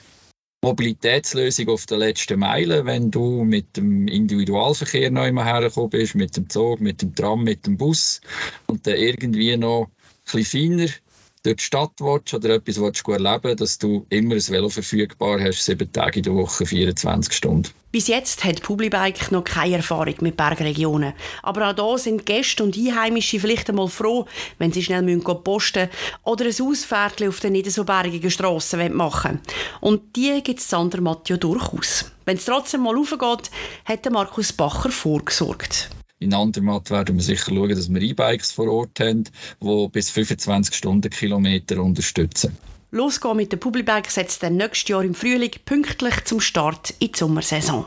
Mobilitätslösung 0.64 1.70
auf 1.70 1.86
der 1.86 2.00
letzten 2.00 2.40
Meile, 2.40 2.86
wenn 2.86 3.12
du 3.12 3.44
mit 3.44 3.78
dem 3.78 4.08
Individualverkehr 4.08 5.12
neu 5.12 5.32
hergekommen 5.32 5.92
bist, 5.92 6.16
mit 6.16 6.36
dem 6.36 6.50
Zug, 6.50 6.82
mit 6.82 7.02
dem 7.02 7.14
Tram, 7.14 7.44
mit 7.44 7.66
dem 7.66 7.78
Bus 7.78 8.22
und 8.66 8.86
dann 8.88 8.96
irgendwie 8.96 9.56
noch 9.56 9.84
ein 9.86 9.92
bisschen 10.32 10.80
feiner 10.80 10.94
durch 11.44 11.58
die 11.58 11.64
Stadt 11.64 11.92
willst 12.00 12.34
oder 12.34 12.56
etwas 12.56 12.80
willst 12.80 13.04
gut 13.04 13.22
erleben 13.22 13.56
dass 13.58 13.78
du 13.78 14.06
immer 14.10 14.36
ein 14.36 14.48
Velo 14.48 14.70
verfügbar 14.70 15.40
hast, 15.42 15.64
sieben 15.64 15.92
Tage 15.92 16.20
in 16.20 16.24
der 16.24 16.34
Woche, 16.34 16.66
24 16.66 17.34
Stunden. 17.34 17.70
Bis 17.92 18.08
jetzt 18.08 18.44
hat 18.44 18.62
Publibike 18.62 19.32
noch 19.32 19.44
keine 19.44 19.78
Erfahrung 19.78 20.16
mit 20.20 20.36
Bergregionen. 20.36 21.14
Aber 21.42 21.70
auch 21.70 21.76
hier 21.76 21.98
sind 21.98 22.26
Gäste 22.26 22.64
und 22.64 22.78
Einheimische 22.78 23.40
vielleicht 23.40 23.70
einmal 23.70 23.88
froh, 23.88 24.26
wenn 24.60 24.74
sie 24.74 24.84
schnell 24.84 25.02
posten 25.20 25.90
müssen 25.90 25.90
oder 26.24 26.46
ein 26.46 26.68
Ausfährtchen 26.68 27.30
auf 27.30 27.40
den 27.40 27.54
nicht 27.54 27.72
so 27.72 27.86
bergigen 27.86 28.30
Strassen 28.30 28.94
machen 28.94 29.40
Und 29.80 30.16
die 30.16 30.44
gibt 30.44 30.60
es 30.60 30.70
Sandermatt 30.70 31.30
ja 31.30 31.38
durchaus. 31.38 32.12
Wenn 32.26 32.38
es 32.38 32.46
trotzdem 32.46 32.82
mal 32.82 32.96
raufgeht, 32.96 33.50
hat 33.86 34.12
Markus 34.12 34.52
Bacher 34.52 34.92
vorgesorgt. 34.92 35.90
In 36.20 36.34
Andermatt 36.34 36.90
werden 36.90 37.16
wir 37.16 37.24
sicher 37.24 37.54
schauen, 37.54 37.70
dass 37.70 37.94
wir 37.94 38.02
E-Bikes 38.02 38.52
vor 38.52 38.68
Ort 38.72 39.00
haben, 39.00 39.26
die 39.62 39.88
bis 39.90 40.10
25 40.10 40.74
Stundenkilometer 40.74 41.82
unterstützen. 41.82 42.58
Losgehen 42.90 43.38
mit 43.38 43.52
der 43.52 43.58
Publibike 43.58 44.10
setzt 44.10 44.42
dann 44.42 44.58
nächstes 44.58 44.90
Jahr 44.90 45.04
im 45.04 45.14
Frühling 45.14 45.52
pünktlich 45.64 46.24
zum 46.24 46.40
Start 46.40 46.96
in 46.98 47.12
die 47.12 47.18
Sommersaison. 47.18 47.86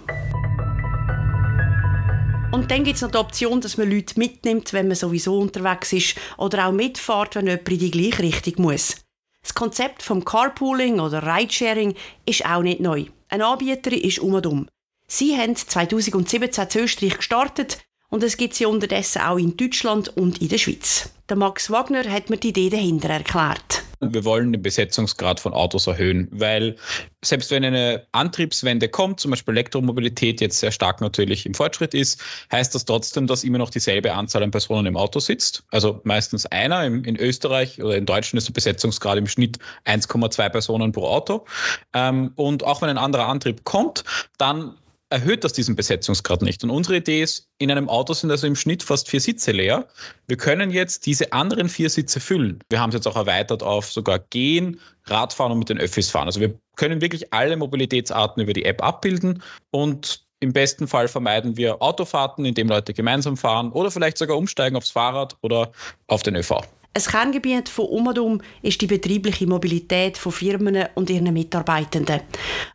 Und 2.53 2.71
dann 2.71 2.85
gibt 2.85 2.97
es 2.97 3.03
noch 3.03 3.11
die 3.11 3.19
Option, 3.19 3.61
dass 3.61 3.77
man 3.77 3.91
Leute 3.91 4.19
mitnimmt, 4.19 4.73
wenn 4.73 4.87
man 4.87 4.97
sowieso 4.97 5.39
unterwegs 5.39 5.93
ist 5.93 6.17
oder 6.37 6.69
auch 6.69 6.73
mitfährt, 6.73 7.35
wenn 7.35 7.47
jemand 7.47 7.69
in 7.69 7.79
die 7.79 7.91
gleiche 7.91 8.23
Richtung 8.23 8.63
muss. 8.63 8.97
Das 9.43 9.55
Konzept 9.55 10.03
vom 10.03 10.25
Carpooling 10.25 11.01
oder 11.01 11.23
Ridesharing 11.23 11.95
ist 12.27 12.45
auch 12.45 12.63
nicht 12.63 12.81
neu. 12.81 13.07
Eine 13.29 13.47
Anbieterin 13.47 14.01
ist 14.01 14.21
um 14.21 14.35
und 14.35 14.47
um. 14.47 14.69
Sie 15.09 15.37
haben 15.37 15.57
2017 15.57 16.43
in 16.43 16.85
Österreich 16.85 17.17
gestartet 17.17 17.79
und 18.11 18.23
es 18.23 18.37
gibt 18.37 18.55
sie 18.55 18.67
unterdessen 18.67 19.23
auch 19.23 19.39
in 19.39 19.57
Deutschland 19.57 20.15
und 20.17 20.43
in 20.43 20.49
der 20.49 20.59
Schweiz. 20.59 21.11
Der 21.29 21.37
Max 21.37 21.71
Wagner 21.71 22.05
hat 22.11 22.29
mir 22.29 22.37
die 22.37 22.49
Idee 22.49 22.71
dahinter 22.71 23.09
erklärt. 23.09 23.85
Wir 24.03 24.25
wollen 24.25 24.53
den 24.53 24.63
Besetzungsgrad 24.63 25.41
von 25.41 25.53
Autos 25.53 25.87
erhöhen, 25.87 26.27
weil 26.33 26.75
selbst 27.23 27.51
wenn 27.51 27.65
eine 27.65 28.07
Antriebswende 28.13 28.89
kommt, 28.89 29.21
zum 29.21 29.31
Beispiel 29.31 29.53
Elektromobilität 29.53 30.41
jetzt 30.41 30.59
sehr 30.59 30.73
stark 30.73 31.03
natürlich 31.03 31.45
im 31.45 31.53
Fortschritt 31.53 31.93
ist, 31.93 32.19
heißt 32.51 32.75
das 32.75 32.87
trotzdem, 32.87 33.27
dass 33.27 33.45
immer 33.45 33.59
noch 33.59 33.69
dieselbe 33.69 34.15
Anzahl 34.15 34.43
an 34.43 34.51
Personen 34.51 34.87
im 34.87 34.97
Auto 34.97 35.21
sitzt. 35.21 35.65
Also 35.71 36.01
meistens 36.05 36.47
einer. 36.47 36.85
In 36.87 37.17
Österreich 37.17 37.81
oder 37.83 37.97
in 37.97 38.07
Deutschland 38.07 38.39
ist 38.39 38.49
der 38.49 38.55
Besetzungsgrad 38.55 39.19
im 39.19 39.27
Schnitt 39.27 39.59
1,2 39.85 40.49
Personen 40.49 40.93
pro 40.93 41.07
Auto. 41.07 41.45
Ähm, 41.93 42.33
und 42.37 42.65
auch 42.65 42.81
wenn 42.81 42.89
ein 42.89 42.99
anderer 42.99 43.29
Antrieb 43.29 43.65
kommt, 43.65 44.05
dann 44.39 44.77
erhöht 45.11 45.45
das 45.45 45.53
diesen 45.53 45.77
Besetzungsgrad 45.77 46.43
nicht. 46.43 46.63
Und 46.65 46.71
unsere 46.71 46.97
Idee 46.97 47.23
ist, 47.23 47.49
in 47.59 47.71
einem 47.71 47.89
Auto 47.89 48.15
sind 48.15 48.31
also 48.31 48.47
im 48.47 48.57
Schnitt 48.57 48.83
fast 48.83 49.09
vier 49.09 49.21
Sitze 49.21 49.53
leer. 49.53 49.87
Wir 50.29 50.37
können 50.37 50.71
jetzt 50.71 51.05
diese 51.07 51.33
anderen 51.33 51.69
vier 51.69 51.91
Sitze 51.91 52.21
füllen. 52.21 52.61
Wir 52.71 52.81
haben 52.81 52.91
es 52.91 52.95
jetzt 52.95 53.09
auch 53.09 53.17
erweitert 53.17 53.63
auf 53.63 53.91
sogar 53.91 54.21
Gehen, 54.21 54.81
Radfahren 55.07 55.53
und 55.53 55.59
mit 55.59 55.69
den 55.69 55.79
Öffis 55.79 56.11
fahren. 56.11 56.27
Also 56.27 56.41
wir 56.41 56.55
können 56.77 57.01
wirklich 57.01 57.33
alle 57.33 57.57
Mobilitätsarten 57.57 58.43
über 58.43 58.53
die 58.53 58.65
App 58.65 58.83
abbilden 58.83 59.43
und 59.73 60.25
im 60.39 60.53
besten 60.53 60.89
Fall 60.89 61.09
vermeiden 61.09 61.57
wir 61.57 61.83
Autofahrten, 61.83 62.45
indem 62.47 62.69
Leute 62.69 62.95
gemeinsam 62.95 63.37
fahren 63.37 63.73
oder 63.73 63.91
vielleicht 63.91 64.17
sogar 64.17 64.39
umsteigen 64.39 64.77
aufs 64.77 64.91
Fahrrad 64.91 65.37
oder 65.43 65.71
auf 66.07 66.23
den 66.23 66.37
ÖV. 66.37 66.63
Ein 66.93 67.05
Kerngebiet 67.05 67.69
von 67.69 67.85
Umadum 67.85 68.43
ist 68.63 68.81
die 68.81 68.89
betriebliche 68.89 69.47
Mobilität 69.47 70.19
von 70.19 70.33
Firmen 70.33 70.87
und 70.97 71.09
ihren 71.09 71.33
Mitarbeitenden. 71.33 72.21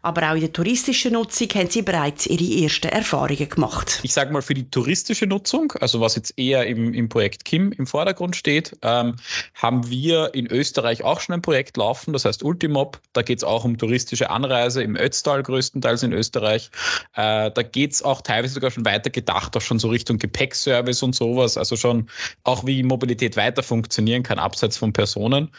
Aber 0.04 0.32
auch 0.32 0.36
in 0.36 0.40
der 0.40 0.54
touristischen 0.54 1.12
Nutzung 1.12 1.50
haben 1.50 1.70
sie 1.70 1.82
bereits 1.82 2.26
ihre 2.26 2.64
ersten 2.64 2.88
Erfahrungen 2.88 3.50
gemacht. 3.50 4.00
Ich 4.04 4.14
sage 4.14 4.32
mal, 4.32 4.42
für 4.42 4.54
die 4.54 4.70
touristische 4.70 5.28
Nutzung, 5.28 5.74
also 5.82 6.00
was 6.00 6.16
jetzt 6.16 6.34
eher 6.40 6.66
im, 6.66 6.94
im 6.94 7.10
Projekt 7.10 7.44
Kim 7.44 7.74
im 7.74 7.86
Vordergrund 7.86 8.38
steht, 8.38 8.78
ähm, 8.84 9.18
haben 9.54 9.90
wir 9.90 10.34
in 10.34 10.48
Österreich 10.48 11.04
auch 11.04 11.20
schon 11.20 11.36
ein 11.36 11.42
Projekt 11.42 11.76
laufen, 11.76 12.14
das 12.14 12.24
heißt 12.24 12.42
Ultimob. 12.42 13.02
Da 13.12 13.22
geht 13.22 13.40
es 13.40 13.44
auch 13.44 13.66
um 13.66 13.78
touristische 13.78 14.30
Anreise 14.30 14.82
im 14.82 14.96
Ötztal 14.96 15.44
größtenteils 15.44 16.04
in 16.04 16.14
Österreich. 16.14 16.72
Äh, 17.16 17.52
da 17.52 17.64
geht 17.64 17.92
es 17.92 18.02
auch 18.02 18.22
teilweise 18.22 18.54
sogar 18.54 18.72
schon 18.72 18.86
weiter 18.86 19.10
gedacht, 19.10 19.58
auch 19.58 19.62
schon 19.62 19.78
so 19.78 19.90
Richtung 19.90 20.20
Gepäckservice 20.20 21.04
und 21.04 21.16
sowas, 21.16 21.58
also 21.58 21.76
schon 21.76 22.10
auch 22.46 22.66
wie 22.66 22.82
Mobilität 22.82 23.36
weiter 23.36 23.62
funktioniert 23.62 24.05
funktionieren 24.06 24.24
kann, 24.24 24.40
abseits 24.40 24.78
von 24.78 24.94
Personen. 24.94 25.50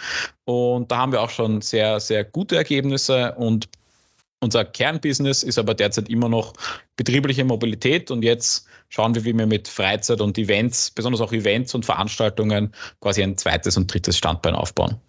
Und 0.44 0.90
da 0.90 0.98
haben 0.98 1.12
wir 1.12 1.20
auch 1.20 1.30
schon 1.30 1.60
sehr, 1.60 2.00
sehr 2.00 2.24
gute 2.24 2.56
Ergebnisse 2.56 3.34
und 3.36 3.68
unser 4.40 4.64
Kernbusiness 4.64 5.42
ist 5.42 5.58
aber 5.58 5.74
derzeit 5.74 6.08
immer 6.10 6.28
noch 6.28 6.52
betriebliche 6.96 7.44
Mobilität 7.44 8.10
und 8.10 8.22
jetzt 8.22 8.66
schauen 8.90 9.14
wir, 9.14 9.24
wie 9.24 9.32
wir 9.32 9.46
mit 9.46 9.66
Freizeit 9.66 10.20
und 10.20 10.36
Events, 10.36 10.90
besonders 10.90 11.22
auch 11.22 11.32
Events 11.32 11.74
und 11.74 11.86
Veranstaltungen, 11.86 12.72
quasi 13.00 13.22
ein 13.22 13.36
zweites 13.36 13.76
und 13.76 13.92
drittes 13.92 14.18
Standbein 14.18 14.54
aufbauen. 14.54 15.00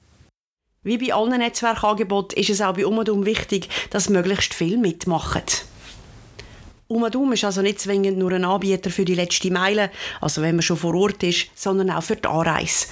Wie 0.83 0.97
bei 0.97 1.13
allen 1.13 1.37
Netzwerkangeboten 1.37 2.39
ist 2.39 2.49
es 2.49 2.61
auch 2.61 2.73
bei 2.73 2.85
Umadum 2.85 3.25
wichtig, 3.25 3.67
dass 3.89 4.09
möglichst 4.09 4.53
viel 4.53 4.77
mitmachen. 4.77 5.43
Umadum 6.89 7.33
ist 7.33 7.43
also 7.43 7.61
nicht 7.61 7.81
zwingend 7.81 8.17
nur 8.17 8.31
ein 8.31 8.45
Anbieter 8.45 8.89
für 8.89 9.03
die 9.03 9.15
letzte 9.15 9.51
Meile, 9.51 9.91
also 10.21 10.41
wenn 10.41 10.55
man 10.55 10.61
schon 10.61 10.77
vor 10.77 10.95
Ort 10.95 11.21
ist, 11.21 11.47
sondern 11.53 11.89
auch 11.89 12.03
für 12.03 12.15
die 12.15 12.27
Anreise. 12.27 12.87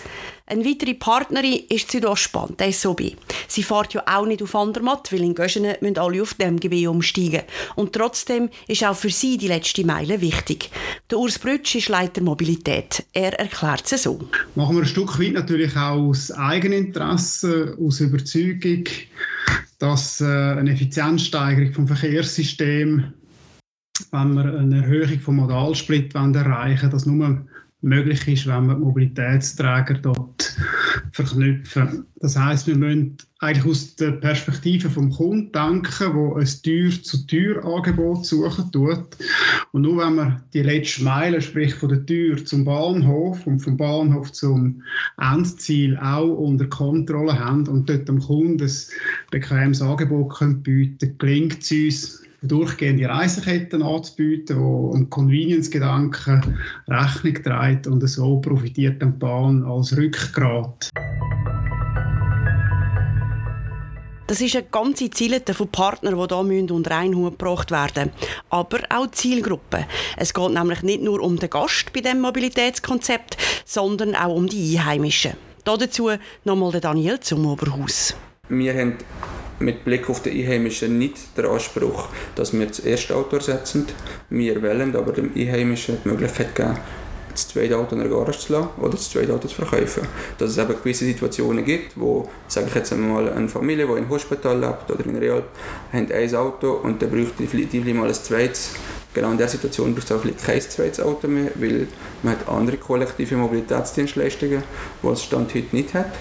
Eine 0.48 0.64
weitere 0.64 0.94
Partnerin 0.94 1.64
ist 1.70 1.90
Südostbahn, 1.90 2.56
der 2.60 2.72
SOB. 2.72 3.02
Sie 3.48 3.64
fährt 3.64 3.96
ja 3.96 4.04
auch 4.06 4.28
nicht 4.28 4.44
auf 4.44 4.54
Andermatt, 4.56 5.12
weil 5.12 5.24
in 5.24 5.34
Göschenen 5.34 5.76
müssen 5.82 5.98
alle 5.98 6.22
auf 6.22 6.36
dem 6.36 6.60
Gebiet 6.60 6.88
umsteigen. 6.88 7.42
Und 7.74 7.94
trotzdem 7.94 8.50
ist 8.68 8.84
auch 8.84 8.96
für 8.96 9.10
sie 9.10 9.40
die 9.40 9.48
letzte 9.48 9.84
Meile 9.84 10.22
wichtig. 10.22 10.70
Der 11.10 11.18
Urs 11.18 11.40
Brütsch 11.40 11.74
ist 11.74 11.90
Leiter 11.90 12.22
Mobilität. 12.22 13.04
Er 13.12 13.40
erklärt 13.40 13.92
es 13.92 14.04
so. 14.04 14.20
Machen 14.54 14.76
wir 14.76 14.84
ein 14.84 14.88
Stück 14.88 15.20
weit 15.20 15.34
natürlich 15.34 15.76
auch 15.76 15.98
aus 15.98 16.32
Eigeninteresse, 16.32 17.76
aus 17.84 18.00
Überzeugung, 18.02 18.84
dass 19.80 20.22
äh, 20.22 20.26
eine 20.26 20.74
Effizienzsteigerung 20.74 21.74
vom 21.74 21.88
Verkehrssystem 21.88 23.14
wenn 24.12 24.34
wir 24.34 24.60
eine 24.60 24.84
Erhöhung 24.84 25.20
vom 25.20 25.38
Modalsplit 25.38 26.14
erreichen 26.14 26.82
wollen, 26.82 26.92
das 26.92 27.06
nur 27.06 27.48
möglich 27.86 28.28
ist, 28.28 28.48
wenn 28.48 28.68
wir 28.68 28.76
Mobilitätsträger 28.76 29.94
dort 29.96 30.58
verknüpfen. 31.12 32.06
Das 32.16 32.38
heißt, 32.38 32.68
wir 32.68 32.76
müssen 32.76 33.18
eigentlich 33.40 33.66
aus 33.66 33.96
der 33.96 34.12
Perspektive 34.12 34.90
vom 34.90 35.12
Kunden 35.12 35.52
denken, 35.52 36.14
wo 36.14 36.34
ein 36.34 36.46
Tür-zu-Tür-Angebot 36.46 38.26
suchen 38.26 38.72
tut. 38.72 39.18
Und 39.72 39.84
nur 39.84 39.98
wenn 39.98 40.16
wir 40.16 40.44
die 40.54 40.64
letzte 40.64 41.04
Meile, 41.04 41.40
sprich 41.42 41.76
von 41.76 41.90
der 41.90 42.06
Tür 42.06 42.44
zum 42.44 42.66
Bahnhof 42.66 43.46
und 43.46 43.60
vom 43.60 43.78
Bahnhof 43.78 44.32
zum 44.32 44.82
Endziel 45.18 45.96
auch 45.98 46.38
unter 46.38 46.66
Kontrolle 46.66 47.38
haben 47.38 47.68
und 47.68 47.88
dort 47.88 48.08
dem 48.08 48.20
Kunden 48.20 48.64
ein 48.64 48.72
bequemes 49.30 49.82
Angebot 49.82 50.40
bieten 50.64 50.98
können, 51.00 51.18
gelingt 51.20 51.62
es 51.62 51.72
uns, 51.72 52.25
durchgehende 52.48 53.08
Reiseketten 53.08 53.84
anzubieten, 53.84 54.58
die 54.58 54.96
einem 54.96 55.10
Convenience-Gedanken 55.10 56.56
Rechnung 56.88 57.44
trägt 57.44 57.88
und 57.88 58.08
so 58.08 58.40
profitiert 58.40 59.02
die 59.02 59.06
Bahn 59.06 59.64
als 59.64 59.96
Rückgrat. 59.96 60.90
Das 64.28 64.42
ist 64.42 64.56
eine 64.56 64.66
ganze 64.72 65.10
Zielgruppe 65.12 65.54
von 65.54 65.68
Partnern, 65.68 66.16
die 66.18 66.56
hier 66.56 66.72
unter 66.72 66.98
einen 66.98 67.16
Hut 67.16 67.38
gebracht 67.38 67.70
werden 67.70 68.12
Aber 68.50 68.80
auch 68.90 69.12
Zielgruppen. 69.12 69.86
Es 70.18 70.34
geht 70.34 70.50
nämlich 70.50 70.82
nicht 70.82 71.04
nur 71.04 71.22
um 71.22 71.38
den 71.38 71.50
Gast 71.50 71.94
bei 71.94 72.02
diesem 72.02 72.22
Mobilitätskonzept, 72.22 73.38
sondern 73.66 74.16
auch 74.16 74.36
um 74.36 74.48
die 74.48 74.80
Einheimischen. 74.80 75.34
Dazu 75.64 76.10
nochmal 76.44 76.80
Daniel 76.80 77.20
zum 77.20 77.46
Oberhaus. 77.46 78.16
Wir 78.50 78.74
haben 78.74 78.98
mit 79.60 79.86
Blick 79.86 80.10
auf 80.10 80.22
die 80.22 80.32
Einheimischen 80.44 80.98
nicht 80.98 81.38
der 81.38 81.46
Anspruch, 81.50 82.10
dass 82.36 82.54
wir 82.54 82.66
das 82.66 82.80
erste 82.80 83.16
Auto 83.16 83.38
ersetzen. 83.38 83.88
Wir 84.30 84.62
wollen 84.62 84.96
aber 84.96 85.12
dem 85.12 85.32
Einheimischen 85.36 85.98
die 86.04 86.10
Möglichkeit 86.10 86.56
geben, 86.56 86.78
das 87.32 87.50
zweite 87.50 87.78
Auto 87.78 87.96
in 87.96 88.02
der 88.02 88.10
Garage 88.10 88.40
zu 88.40 88.54
lassen 88.54 88.70
oder 88.80 88.92
das 88.92 89.10
zweite 89.10 89.34
Auto 89.34 89.48
zu 89.48 89.56
verkaufen. 89.56 90.08
Dass 90.38 90.52
es 90.52 90.58
eben 90.58 90.76
gewisse 90.76 91.06
Situationen 91.06 91.64
gibt, 91.64 92.00
wo, 92.00 92.30
sage 92.48 92.68
ich 92.68 92.76
jetzt 92.76 92.94
einmal, 92.94 93.32
eine 93.32 93.48
Familie, 93.48 93.88
die 93.88 93.94
in 93.94 94.10
Hospital 94.10 94.60
lebt 94.60 94.90
oder 94.90 95.06
in 95.06 95.18
Real, 95.18 95.44
haben 95.92 96.12
ein 96.12 96.36
Auto 96.36 96.72
und 96.72 97.02
dann 97.02 97.12
braucht 97.12 97.34
die 97.40 97.94
mal 97.94 98.08
ein 98.08 98.14
zweites. 98.14 98.72
Genau 99.14 99.32
in 99.32 99.38
dieser 99.38 99.50
Situation 99.50 99.94
braucht 99.94 100.06
es 100.06 100.12
auch 100.12 100.22
vielleicht 100.22 100.44
kein 100.44 100.62
zweites 100.62 101.00
Auto 101.00 101.28
mehr, 101.28 101.52
weil 101.56 101.88
man 102.24 102.34
hat 102.34 102.50
andere 102.50 102.78
kollektive 102.78 103.38
Mobilitätsdienstleistungen, 103.38 104.64
die 105.02 105.08
es 105.08 105.24
Stand 105.24 105.56
heute 105.56 105.74
nicht 105.76 105.94
hat. 105.94 106.12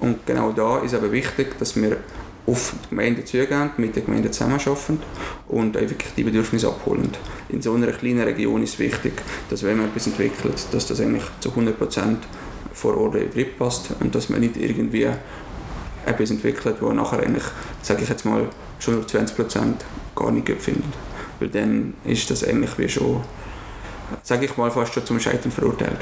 Und 0.00 0.26
genau 0.26 0.52
da 0.52 0.80
ist 0.80 0.94
aber 0.94 1.10
wichtig, 1.12 1.58
dass 1.58 1.74
wir 1.76 1.96
auf 2.46 2.74
die 2.84 2.88
Gemeinde 2.90 3.24
zugehen, 3.24 3.70
mit 3.76 3.96
der 3.96 4.02
Gemeinde 4.04 4.30
zusammenarbeiten 4.30 5.00
und 5.48 5.74
wirklich 5.74 6.12
die 6.16 6.22
Bedürfnisse 6.22 6.68
abholen. 6.68 7.10
In 7.48 7.60
so 7.60 7.74
einer 7.74 7.88
kleinen 7.88 8.22
Region 8.22 8.62
ist 8.62 8.74
es 8.74 8.78
wichtig, 8.78 9.14
dass 9.50 9.62
wenn 9.62 9.78
man 9.78 9.86
etwas 9.88 10.06
entwickelt, 10.06 10.66
dass 10.70 10.86
das 10.86 11.00
eigentlich 11.00 11.24
zu 11.40 11.50
100% 11.50 12.16
vor 12.72 12.96
Ort 12.96 13.16
in 13.16 13.26
Betrieb 13.28 13.58
passt 13.58 13.90
und 14.00 14.14
dass 14.14 14.28
man 14.28 14.40
nicht 14.40 14.56
irgendwie 14.56 15.08
etwas 16.04 16.30
entwickelt, 16.30 16.76
wo 16.80 16.92
nachher 16.92 17.20
eigentlich, 17.20 17.44
sage 17.82 18.02
ich 18.02 18.08
jetzt 18.08 18.24
mal, 18.24 18.48
schon 18.78 18.94
nur 18.94 19.04
20% 19.04 19.74
gar 20.14 20.30
nicht 20.30 20.48
findet. 20.60 20.84
Weil 21.40 21.48
dann 21.48 21.94
ist 22.04 22.30
das 22.30 22.44
eigentlich 22.44 22.78
wie 22.78 22.88
schon, 22.88 23.22
sage 24.22 24.44
ich 24.44 24.56
mal, 24.56 24.70
fast 24.70 24.94
schon 24.94 25.04
zum 25.04 25.18
Scheitern 25.18 25.50
verurteilt. 25.50 25.98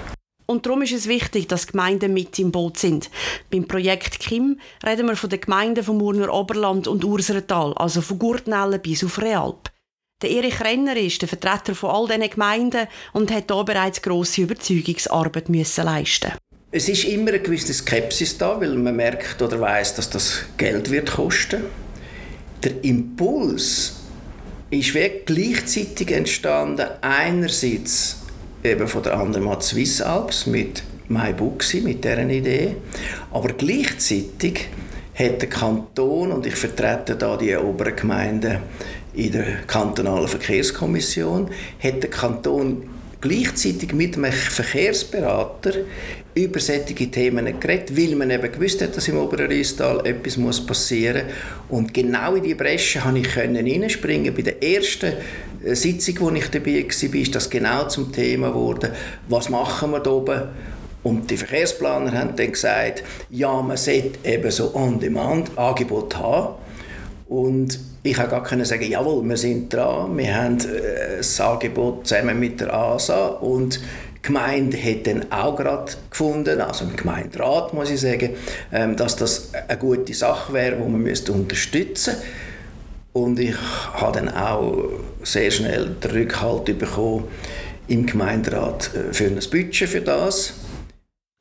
Und 0.46 0.66
darum 0.66 0.82
ist 0.82 0.92
es 0.92 1.08
wichtig, 1.08 1.48
dass 1.48 1.66
Gemeinden 1.66 2.12
mit 2.12 2.38
im 2.38 2.52
Boot 2.52 2.78
sind. 2.78 3.10
Beim 3.50 3.66
Projekt 3.66 4.20
KIM 4.20 4.60
reden 4.84 5.06
wir 5.06 5.16
von 5.16 5.30
den 5.30 5.40
Gemeinden 5.40 5.82
vom 5.82 6.02
Urner 6.02 6.32
Oberland 6.32 6.86
und 6.86 7.04
Ursertal, 7.04 7.72
also 7.74 8.02
von 8.02 8.18
Gurtnellen 8.18 8.80
bis 8.80 9.02
auf 9.04 9.20
Realp. 9.20 9.70
Der 10.22 10.30
Erich 10.30 10.60
Renner 10.60 10.96
ist 10.96 11.20
der 11.20 11.28
Vertreter 11.28 11.74
von 11.74 11.90
all 11.90 12.06
diesen 12.06 12.30
Gemeinden 12.30 12.86
und 13.12 13.30
hat 13.30 13.50
hier 13.50 13.64
bereits 13.64 14.00
grosse 14.00 14.42
Überzeugungsarbeit 14.42 15.48
müssen 15.48 15.84
leisten. 15.84 16.32
Es 16.70 16.88
ist 16.88 17.04
immer 17.04 17.28
eine 17.28 17.40
gewisse 17.40 17.72
Skepsis 17.72 18.36
da, 18.36 18.60
weil 18.60 18.74
man 18.74 18.96
merkt 18.96 19.40
oder 19.40 19.60
weiß, 19.60 19.94
dass 19.94 20.10
das 20.10 20.44
Geld 20.56 20.90
wird 20.90 21.12
kosten. 21.12 21.64
Der 22.62 22.82
Impuls 22.82 23.96
ist 24.70 24.92
gleichzeitig 25.26 26.10
entstanden. 26.10 26.88
Einerseits 27.00 28.23
eben 28.64 28.88
von 28.88 29.02
der 29.02 29.18
Andermatt 29.18 29.62
Swiss 29.62 30.00
Alps 30.00 30.46
mit 30.46 30.82
MyBooksy, 31.08 31.82
mit 31.82 32.02
deren 32.02 32.30
Idee. 32.30 32.76
Aber 33.30 33.48
gleichzeitig 33.52 34.68
hat 35.14 35.42
der 35.42 35.48
Kanton, 35.50 36.32
und 36.32 36.46
ich 36.46 36.56
vertrete 36.56 37.14
da 37.14 37.36
die 37.36 37.54
oberen 37.54 37.94
Gemeinden 37.94 38.58
in 39.14 39.32
der 39.32 39.62
kantonalen 39.66 40.26
Verkehrskommission, 40.26 41.50
hat 41.78 42.02
der 42.02 42.10
Kanton 42.10 42.88
gleichzeitig 43.20 43.92
mit 43.92 44.16
einem 44.16 44.32
Verkehrsberater 44.32 45.72
über 46.34 46.58
solche 46.58 47.10
Themen 47.10 47.60
geredet, 47.60 47.96
weil 47.96 48.16
man 48.16 48.30
eben 48.30 48.50
gewusst 48.50 48.82
hat, 48.82 48.96
dass 48.96 49.08
im 49.08 49.18
oberen 49.18 49.46
Rheistal 49.46 50.04
etwas 50.06 50.66
passieren 50.66 51.26
muss. 51.68 51.80
Und 51.80 51.94
genau 51.94 52.34
in 52.34 52.42
die 52.42 52.54
Bresche 52.54 52.98
konnte 52.98 53.20
ich 53.20 53.32
hineinspringen. 53.34 54.34
Bei 54.34 54.42
der 54.42 54.62
ersten 54.62 55.12
Sitzung, 55.72 56.16
wo 56.20 56.30
ich 56.30 56.50
dabei 56.50 56.84
war, 56.84 57.14
ist 57.20 57.34
das 57.34 57.50
genau 57.50 57.88
zum 57.88 58.12
Thema 58.12 58.48
geworden, 58.48 58.90
was 59.28 59.48
machen 59.48 59.92
wir 59.92 60.00
da 60.00 60.10
oben? 60.10 60.42
Und 61.02 61.30
die 61.30 61.36
Verkehrsplaner 61.36 62.12
haben 62.18 62.34
dann 62.34 62.52
gesagt, 62.52 63.04
ja, 63.30 63.60
man 63.60 63.76
sollte 63.76 64.18
eben 64.24 64.50
so 64.50 64.74
On-Demand-Angebot 64.74 66.16
haben. 66.16 66.54
Und 67.28 67.78
ich 68.02 68.18
habe 68.18 68.30
gar 68.30 68.42
können 68.42 68.64
sagen, 68.64 68.84
jawohl, 68.84 69.22
wir 69.24 69.36
sind 69.36 69.72
dran, 69.72 70.16
wir 70.16 70.34
haben 70.34 70.58
äh, 70.60 71.18
das 71.18 71.40
Angebot 71.40 72.06
zusammen 72.06 72.38
mit 72.38 72.60
der 72.60 72.72
ASA 72.72 73.28
und 73.28 73.80
die 73.80 74.22
Gemeinde 74.22 74.76
hat 74.76 75.06
dann 75.06 75.30
auch 75.32 75.56
gerade 75.56 75.92
gefunden, 76.10 76.60
also 76.60 76.84
im 76.84 76.96
Gemeinderat 76.96 77.74
muss 77.74 77.90
ich 77.90 78.00
sagen, 78.00 78.30
ähm, 78.72 78.96
dass 78.96 79.16
das 79.16 79.50
eine 79.68 79.78
gute 79.78 80.14
Sache 80.14 80.52
wäre, 80.52 80.76
die 80.76 80.82
man 80.82 81.06
unterstützen 81.06 82.14
müsste. 82.14 82.16
Und 83.14 83.38
ich 83.38 83.56
habe 83.92 84.18
dann 84.18 84.28
auch 84.28 84.90
sehr 85.22 85.50
schnell 85.52 85.96
den 86.02 86.10
Rückhalt 86.10 86.64
bekommen 86.76 87.28
im 87.86 88.06
Gemeinderat 88.06 88.90
äh, 88.94 89.14
für 89.14 89.26
ein 89.26 89.38
Budget 89.50 89.88
für 89.88 90.00
das. 90.00 90.54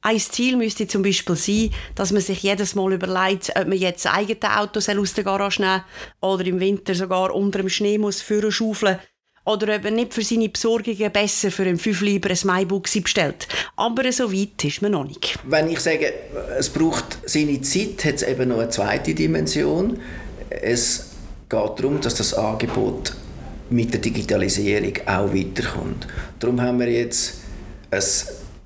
Ein 0.02 0.20
Ziel 0.20 0.56
müsste 0.56 0.86
zum 0.88 1.02
Beispiel 1.02 1.36
sein, 1.36 1.72
dass 1.96 2.12
man 2.12 2.22
sich 2.22 2.44
jedes 2.44 2.76
Mal 2.76 2.94
überlegt, 2.94 3.52
ob 3.56 3.68
man 3.68 3.78
jetzt 3.78 4.06
das 4.06 4.14
eigene 4.14 4.60
Auto 4.60 4.80
aus 4.80 5.14
der 5.14 5.24
Garage 5.24 5.62
nehmen 5.62 5.82
oder 6.22 6.46
im 6.46 6.60
Winter 6.60 6.94
sogar 6.94 7.34
unter 7.34 7.60
dem 7.60 7.70
Schnee 7.70 7.98
muss 7.98 8.24
schaufeln 8.50 9.00
oder 9.46 9.76
ob 9.76 9.86
er 9.86 9.92
nicht 9.92 10.14
für 10.14 10.22
seine 10.22 10.50
Besorgungen 10.50 11.12
besser 11.12 11.52
für 11.52 11.64
einen 11.64 11.80
5 11.80 12.02
Lieber 12.02 12.30
ein 12.30 12.38
Maibuchsi 12.44 13.02
bestellt. 13.02 13.48
Aber 13.76 14.10
so 14.12 14.32
weit 14.32 14.64
ist 14.64 14.82
man 14.82 14.92
noch 14.92 15.06
nicht. 15.06 15.40
Wenn 15.46 15.70
ich 15.70 15.80
sage, 15.80 16.14
es 16.58 16.70
braucht 16.70 17.18
seine 17.26 17.62
Zeit, 17.62 18.06
hat 18.06 18.16
es 18.16 18.24
eben 18.24 18.50
noch 18.50 18.60
eine 18.60 18.70
zweite 18.70 19.16
Dimension. 19.16 20.00
Es 20.50 21.13
geht 21.54 21.80
darum, 21.80 22.02
dass 22.02 22.16
das 22.16 22.34
Angebot 22.34 23.14
mit 23.70 23.94
der 23.94 24.02
Digitalisierung 24.02 24.94
auch 25.06 25.32
weiterkommt. 25.34 26.08
Darum 26.40 26.60
haben 26.62 26.80
wir 26.80 26.90
jetzt 26.90 27.36
ein 27.92 28.02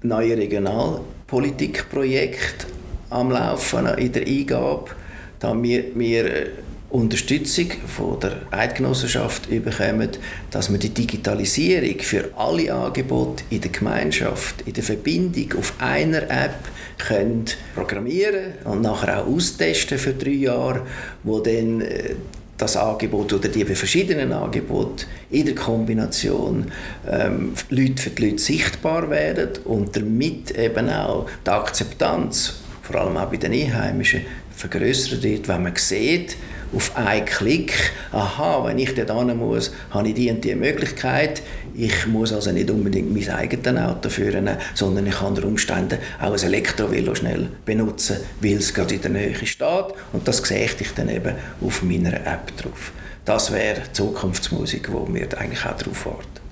neues 0.03 0.37
Regionalpolitikprojekt 0.37 2.67
am 3.09 3.31
Laufen 3.31 3.87
in 3.97 4.11
der 4.11 4.25
Eingabe, 4.25 4.91
da 5.39 5.61
wir, 5.61 5.85
wir 5.95 6.47
Unterstützung 6.89 7.69
von 7.85 8.17
der 8.21 8.43
Eidgenossenschaft 8.51 9.49
bekommen, 9.49 10.09
dass 10.51 10.71
wir 10.71 10.79
die 10.79 10.93
Digitalisierung 10.93 11.99
für 11.99 12.29
alle 12.37 12.73
Angebote 12.73 13.43
in 13.49 13.59
der 13.59 13.71
Gemeinschaft, 13.71 14.61
in 14.61 14.71
der 14.73 14.83
Verbindung 14.83 15.59
auf 15.59 15.73
einer 15.79 16.23
App 16.23 16.55
können 16.97 17.43
programmieren 17.75 18.53
und 18.63 18.81
nachher 18.81 19.21
auch 19.21 19.27
austesten 19.27 19.97
für 19.97 20.13
drei 20.13 20.31
Jahre, 20.31 20.85
wo 21.23 21.39
dann 21.39 21.81
äh, 21.81 22.15
das 22.57 22.75
Angebot 22.75 23.33
oder 23.33 23.49
die 23.49 23.63
verschiedenen 23.65 24.33
Angebote 24.33 25.05
in 25.29 25.45
der 25.45 25.55
Kombination 25.55 26.71
ähm, 27.07 27.53
Leute 27.69 28.01
für 28.01 28.09
die 28.09 28.29
Leute 28.29 28.39
sichtbar 28.39 29.09
werden 29.09 29.49
und 29.65 29.95
damit 29.95 30.51
eben 30.51 30.89
auch 30.89 31.27
die 31.45 31.49
Akzeptanz, 31.51 32.61
vor 32.81 33.01
allem 33.01 33.17
auch 33.17 33.27
bei 33.27 33.37
den 33.37 33.53
Einheimischen, 33.53 34.21
vergrößert 34.55 35.21
wird, 35.21 35.47
wenn 35.47 35.63
man 35.63 35.75
sieht, 35.75 36.35
auf 36.75 36.95
einen 36.95 37.25
Klick, 37.25 37.73
aha, 38.11 38.63
wenn 38.65 38.79
ich 38.79 38.93
dort 38.93 39.35
muss, 39.35 39.71
habe 39.91 40.09
ich 40.09 40.15
die 40.15 40.29
und 40.29 40.43
die 40.43 40.55
Möglichkeit. 40.55 41.41
Ich 41.73 42.07
muss 42.07 42.33
also 42.33 42.51
nicht 42.51 42.69
unbedingt 42.69 43.13
mein 43.13 43.29
eigenes 43.29 43.81
Auto 43.81 44.09
führen, 44.09 44.49
sondern 44.73 45.07
ich 45.07 45.15
kann 45.15 45.27
unter 45.27 45.45
Umständen 45.45 45.99
auch 46.19 46.33
ein 46.33 46.43
Elektrovelo 46.43 47.15
schnell 47.15 47.49
benutzen, 47.65 48.17
weil 48.41 48.57
es 48.57 48.73
gerade 48.73 48.95
in 48.95 49.01
der 49.01 49.11
Nähe 49.11 49.35
steht. 49.45 49.85
Und 50.13 50.27
das 50.27 50.37
sehe 50.37 50.65
ich 50.65 50.93
dann 50.95 51.09
eben 51.09 51.35
auf 51.61 51.83
meiner 51.83 52.13
App 52.13 52.55
drauf. 52.57 52.91
Das 53.25 53.51
wäre 53.51 53.81
Zukunftsmusik, 53.91 54.91
wo 54.91 55.07
wir 55.11 55.27
eigentlich 55.37 55.65
auch 55.65 55.77
drauf 55.77 56.05
warten. 56.05 56.46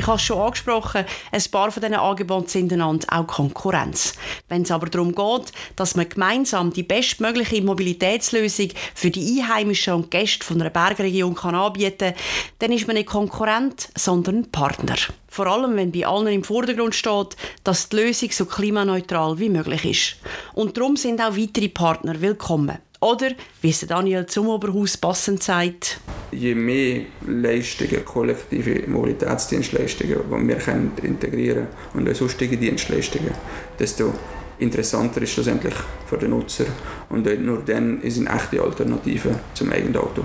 Ich 0.00 0.06
habe 0.06 0.16
es 0.16 0.22
schon 0.22 0.38
angesprochen, 0.38 1.04
ein 1.30 1.42
paar 1.52 1.70
von 1.70 1.82
diesen 1.82 1.94
Angeboten 1.94 2.48
sind 2.48 2.72
einander 2.72 3.06
auch 3.10 3.26
Konkurrenz. 3.26 4.14
Wenn 4.48 4.62
es 4.62 4.70
aber 4.70 4.88
darum 4.88 5.14
geht, 5.14 5.52
dass 5.76 5.94
man 5.94 6.08
gemeinsam 6.08 6.72
die 6.72 6.84
bestmögliche 6.84 7.60
Mobilitätslösung 7.60 8.70
für 8.94 9.10
die 9.10 9.42
Einheimischen 9.42 9.92
und 9.92 10.10
Gäste 10.10 10.42
von 10.42 10.58
einer 10.58 10.70
Bergregion 10.70 11.34
kann 11.34 11.54
anbieten 11.54 12.14
dann 12.60 12.72
ist 12.72 12.86
man 12.86 12.96
nicht 12.96 13.10
Konkurrent, 13.10 13.90
sondern 13.94 14.50
Partner. 14.50 14.96
Vor 15.28 15.46
allem, 15.46 15.76
wenn 15.76 15.92
bei 15.92 16.06
allen 16.06 16.28
im 16.28 16.44
Vordergrund 16.44 16.94
steht, 16.94 17.36
dass 17.62 17.90
die 17.90 17.96
Lösung 17.96 18.30
so 18.30 18.46
klimaneutral 18.46 19.38
wie 19.38 19.50
möglich 19.50 19.84
ist. 19.84 20.16
Und 20.54 20.78
darum 20.78 20.96
sind 20.96 21.20
auch 21.20 21.36
weitere 21.36 21.68
Partner 21.68 22.22
willkommen. 22.22 22.78
Oder, 23.00 23.30
wie 23.62 23.70
es 23.70 23.80
Daniel 23.80 24.26
zum 24.26 24.48
Oberhaus 24.48 24.98
passend 24.98 25.42
sagt, 25.42 26.00
je 26.32 26.54
mehr 26.54 27.02
Leistungen, 27.26 28.04
kollektive 28.04 28.86
Mobilitätsdienstleistungen, 28.86 30.18
die 30.30 30.48
wir 30.48 31.04
integrieren 31.04 31.66
können 31.92 32.06
und 32.06 32.10
auch 32.10 32.14
sonstige 32.14 32.58
Dienstleistungen, 32.58 33.32
desto 33.78 34.12
interessanter 34.58 35.22
ist 35.22 35.32
schlussendlich 35.32 35.74
für 36.06 36.18
den 36.18 36.30
Nutzer. 36.30 36.66
Und 37.08 37.24
nur 37.42 37.62
dann 37.64 38.02
ist 38.02 38.18
eine 38.18 38.30
echte 38.30 38.62
Alternative 38.62 39.40
zum 39.54 39.72
eigenen 39.72 39.96
Auto. 39.96 40.22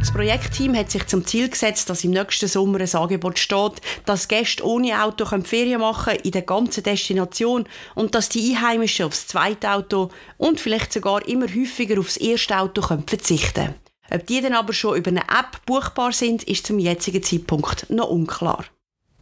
Das 0.00 0.12
Projektteam 0.12 0.74
hat 0.76 0.90
sich 0.90 1.06
zum 1.06 1.26
Ziel 1.26 1.50
gesetzt, 1.50 1.90
dass 1.90 2.04
im 2.04 2.12
nächsten 2.12 2.48
Sommer 2.48 2.80
ein 2.80 2.94
Angebot 2.94 3.38
steht, 3.38 3.82
dass 4.06 4.28
Gäste 4.28 4.66
ohne 4.66 5.04
Auto 5.04 5.26
Ferien 5.42 5.82
machen 5.82 6.14
können 6.14 6.24
in 6.24 6.30
der 6.30 6.40
ganzen 6.40 6.82
Destination 6.82 7.66
und 7.94 8.14
dass 8.14 8.30
die 8.30 8.56
Einheimischen 8.56 9.04
aufs 9.04 9.26
zweite 9.26 9.70
Auto 9.70 10.10
und 10.38 10.58
vielleicht 10.58 10.94
sogar 10.94 11.28
immer 11.28 11.46
häufiger 11.46 12.00
aufs 12.00 12.16
erste 12.16 12.58
Auto 12.58 12.80
können 12.80 13.06
verzichten 13.06 13.66
können. 13.66 13.74
Ob 14.10 14.26
die 14.26 14.40
dann 14.40 14.54
aber 14.54 14.72
schon 14.72 14.96
über 14.96 15.10
eine 15.10 15.20
App 15.20 15.64
buchbar 15.66 16.12
sind, 16.12 16.44
ist 16.44 16.66
zum 16.66 16.78
jetzigen 16.78 17.22
Zeitpunkt 17.22 17.90
noch 17.90 18.08
unklar. 18.08 18.64